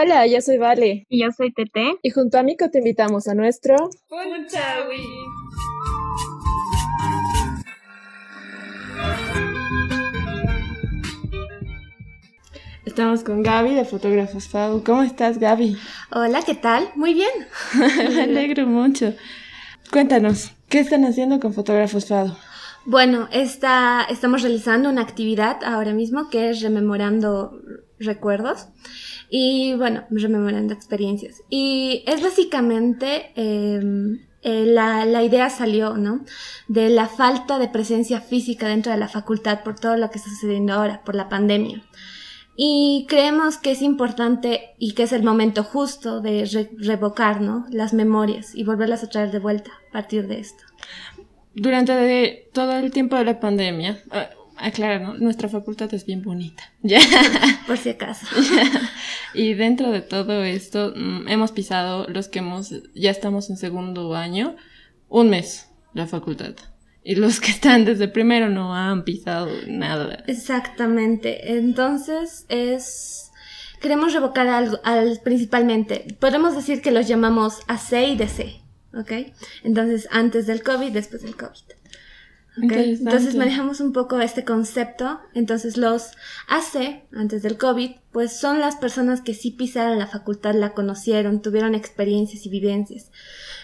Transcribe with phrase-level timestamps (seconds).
[0.00, 1.06] Hola, yo soy Vale.
[1.08, 1.96] Y yo soy Tete.
[2.02, 3.74] Y junto a Mico te invitamos a nuestro...
[4.08, 5.02] Punchawi.
[12.86, 14.84] Estamos con Gaby de Fotógrafos FAU.
[14.84, 15.76] ¿Cómo estás, Gaby?
[16.12, 16.90] Hola, ¿qué tal?
[16.94, 17.32] Muy bien.
[18.14, 19.14] Me alegro mucho.
[19.90, 22.36] Cuéntanos, ¿qué están haciendo con Fotógrafos FAU?
[22.84, 27.58] Bueno, está, estamos realizando una actividad ahora mismo que es rememorando
[28.00, 28.68] recuerdos
[29.30, 31.42] y bueno, rememorando experiencias.
[31.50, 36.24] Y es básicamente em, eh, la, la, idea salió, ¿no?
[36.68, 40.30] De la falta de presencia física dentro de la facultad por todo lo que está
[40.30, 41.82] sucediendo ahora, por la pandemia.
[42.60, 47.66] Y creemos que es importante y que es el momento justo de revocar, ¿no?
[47.70, 50.64] Las memorias y volverlas a traer de vuelta a partir de esto.
[51.54, 54.02] Durante todo el tiempo de la pandemia,
[54.58, 55.14] ah, aclara, ¿no?
[55.14, 56.62] Nuestra facultad es bien bonita.
[57.66, 58.26] Por si acaso.
[59.34, 64.14] y dentro de todo esto, mm, hemos pisado los que hemos, ya estamos en segundo
[64.14, 64.56] año,
[65.08, 66.54] un mes la facultad.
[67.02, 70.24] Y los que están desde primero no han pisado nada.
[70.26, 71.56] Exactamente.
[71.56, 73.30] Entonces es...
[73.80, 78.60] Queremos revocar algo, al, principalmente, podemos decir que los llamamos AC y DC,
[78.92, 79.12] ¿ok?
[79.62, 81.78] Entonces antes del COVID, después del COVID.
[82.62, 85.20] Entonces manejamos un poco este concepto.
[85.34, 86.12] Entonces los
[86.48, 91.42] AC, antes del COVID, pues son las personas que sí pisaron la facultad, la conocieron,
[91.42, 93.10] tuvieron experiencias y vivencias.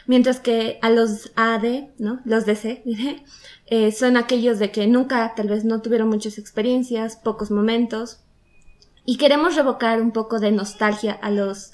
[0.06, 2.20] Mientras que a los AD, ¿no?
[2.24, 2.82] Los DC,
[3.66, 8.20] eh, son aquellos de que nunca, tal vez no tuvieron muchas experiencias, pocos momentos.
[9.06, 11.72] Y queremos revocar un poco de nostalgia a los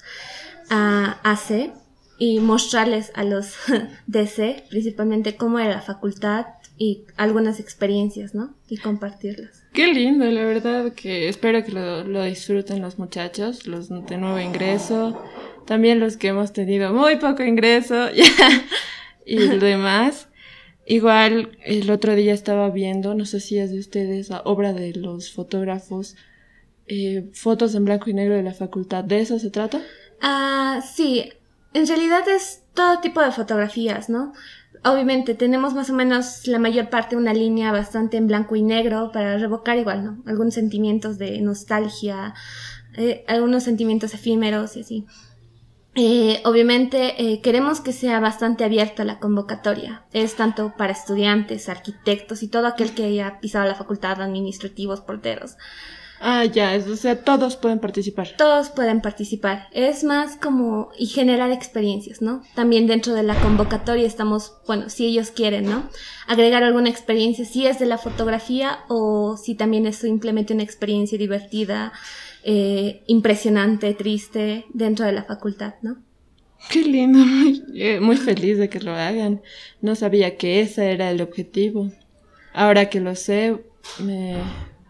[0.69, 1.73] AC
[2.17, 3.55] y mostrarles a los
[4.07, 6.45] DC, principalmente cómo era la facultad,
[6.81, 8.55] y algunas experiencias, ¿no?
[8.67, 9.61] Y compartirlas.
[9.71, 15.21] Qué lindo, la verdad que espero que lo, disfruten los muchachos, los de nuevo ingreso,
[15.67, 18.07] también los que hemos tenido muy poco ingreso
[19.27, 20.27] y demás.
[20.87, 24.95] Igual el otro día estaba viendo, no sé si es de ustedes, la obra de
[24.95, 26.15] los fotógrafos,
[26.87, 29.03] eh, fotos en blanco y negro de la facultad.
[29.03, 29.83] ¿De eso se trata?
[30.19, 31.31] Ah, sí.
[31.75, 34.33] En realidad es todo tipo de fotografías, ¿no?
[34.83, 39.11] Obviamente tenemos más o menos la mayor parte una línea bastante en blanco y negro
[39.11, 40.23] para revocar igual, ¿no?
[40.25, 42.33] Algunos sentimientos de nostalgia,
[42.95, 45.05] eh, algunos sentimientos efímeros y así.
[45.93, 50.05] Eh, obviamente eh, queremos que sea bastante abierta la convocatoria.
[50.13, 55.57] Es tanto para estudiantes, arquitectos y todo aquel que haya pisado la facultad, administrativos, porteros.
[56.23, 58.35] Ah, ya, o sea, todos pueden participar.
[58.37, 59.67] Todos pueden participar.
[59.71, 62.43] Es más como y generar experiencias, ¿no?
[62.53, 65.89] También dentro de la convocatoria estamos, bueno, si ellos quieren, ¿no?
[66.27, 71.17] Agregar alguna experiencia, si es de la fotografía o si también es simplemente una experiencia
[71.17, 71.91] divertida,
[72.43, 76.03] eh, impresionante, triste dentro de la facultad, ¿no?
[76.69, 79.41] Qué lindo, muy, eh, muy feliz de que lo hagan.
[79.81, 81.91] No sabía que ese era el objetivo.
[82.53, 83.57] Ahora que lo sé,
[83.99, 84.37] me,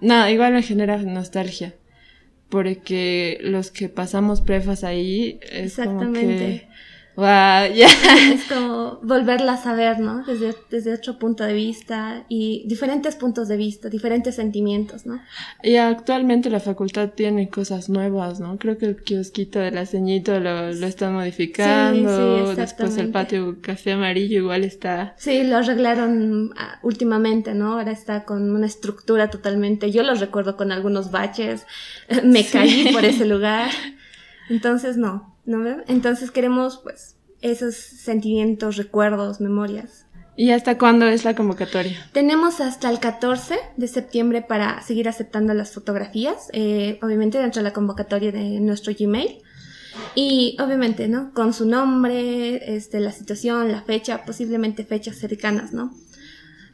[0.02, 1.74] no, igual me genera nostalgia.
[2.50, 6.68] Porque los que pasamos prefas ahí es Exactamente.
[7.18, 10.24] Es como volverlas a ver, ¿no?
[10.24, 15.22] Desde, desde otro punto de vista y diferentes puntos de vista, diferentes sentimientos, ¿no?
[15.62, 18.58] Y actualmente la facultad tiene cosas nuevas, ¿no?
[18.58, 22.48] Creo que el kiosquito de la ceñito lo, lo están modificando.
[22.48, 25.14] Sí, Después el patio café amarillo igual está.
[25.18, 27.74] Sí, lo arreglaron ah, últimamente, ¿no?
[27.74, 29.92] Ahora está con una estructura totalmente.
[29.92, 31.66] Yo lo recuerdo con algunos baches.
[32.24, 33.70] Me caí por ese lugar.
[34.50, 35.64] Entonces, no, ¿no?
[35.88, 40.06] Entonces queremos, pues, esos sentimientos, recuerdos, memorias.
[40.36, 42.10] ¿Y hasta cuándo es la convocatoria?
[42.14, 47.70] Tenemos hasta el 14 de septiembre para seguir aceptando las fotografías, eh, obviamente dentro de
[47.70, 49.42] la convocatoria de nuestro Gmail.
[50.16, 51.34] Y obviamente, ¿no?
[51.34, 55.94] Con su nombre, este, la situación, la fecha, posiblemente fechas cercanas, ¿no?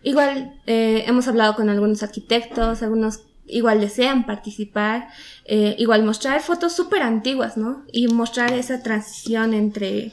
[0.04, 5.08] Igual eh, hemos hablado con algunos arquitectos, algunos igual desean participar,
[5.46, 7.86] eh, igual mostrar fotos súper antiguas, ¿no?
[7.92, 10.12] Y mostrar esa transición entre,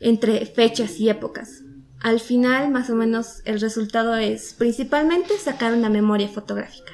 [0.00, 1.62] entre fechas y épocas.
[2.00, 6.92] Al final, más o menos, el resultado es principalmente sacar una memoria fotográfica.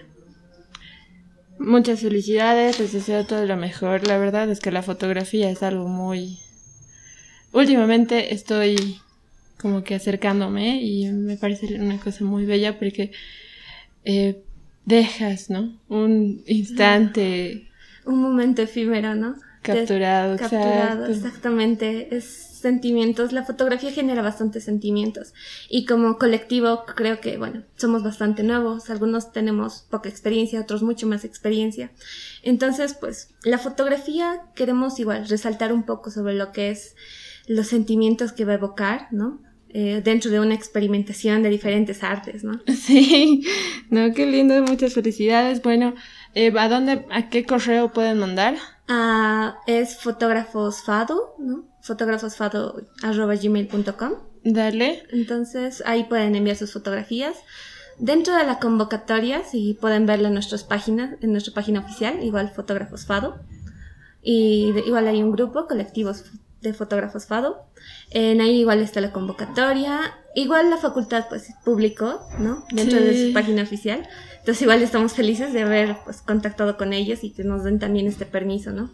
[1.58, 4.06] Muchas felicidades, les deseo todo lo mejor.
[4.06, 6.38] La verdad es que la fotografía es algo muy...
[7.52, 9.00] Últimamente estoy
[9.60, 13.12] como que acercándome y me parece una cosa muy bella porque
[14.04, 14.42] eh,
[14.84, 15.78] dejas, ¿no?
[15.88, 17.68] Un instante.
[18.04, 19.36] Un momento efímero, ¿no?
[19.62, 22.16] Capturado, capturado, exactamente.
[22.16, 23.32] Es sentimientos.
[23.32, 25.34] La fotografía genera bastantes sentimientos.
[25.68, 28.88] Y como colectivo, creo que, bueno, somos bastante nuevos.
[28.88, 31.90] Algunos tenemos poca experiencia, otros mucho más experiencia.
[32.42, 36.96] Entonces, pues, la fotografía queremos igual resaltar un poco sobre lo que es
[37.46, 39.42] los sentimientos que va a evocar, ¿no?
[39.74, 42.60] Eh, dentro de una experimentación de diferentes artes, ¿no?
[42.74, 43.42] Sí,
[43.92, 45.62] no, qué lindo, muchas felicidades.
[45.62, 45.94] Bueno,
[46.34, 48.56] eh, ¿a dónde, a qué correo pueden mandar?
[48.88, 51.66] Ah, es fotógrafosfado, ¿no?
[51.82, 54.12] fotógrafosfado.gmail.com.
[54.44, 55.04] Dale.
[55.10, 57.36] Entonces ahí pueden enviar sus fotografías.
[57.98, 62.50] Dentro de la convocatoria, si pueden verla en nuestras páginas, en nuestra página oficial, igual
[62.50, 63.40] Fotógrafos Fado.
[64.22, 66.24] Y igual hay un grupo, colectivos
[66.62, 67.66] de fotógrafos Fado.
[68.10, 70.14] En ahí igual está la convocatoria.
[70.34, 72.64] Igual la facultad pues publicó, ¿no?
[72.72, 74.08] Dentro de su página oficial.
[74.38, 78.06] Entonces igual estamos felices de haber pues contactado con ellos y que nos den también
[78.06, 78.90] este permiso, ¿no?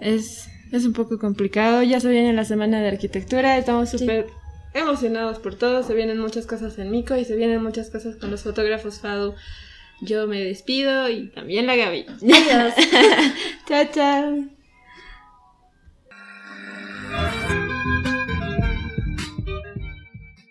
[0.00, 1.82] Es, es un poco complicado.
[1.82, 3.56] Ya se viene la semana de arquitectura.
[3.56, 4.26] Estamos súper
[4.74, 5.82] emocionados por todo.
[5.82, 9.34] Se vienen muchas cosas en Mico y se vienen muchas cosas con los fotógrafos Fado.
[10.02, 12.06] Yo me despido y también la Gaby.
[12.08, 12.74] Adiós.
[13.68, 14.59] chao, chao.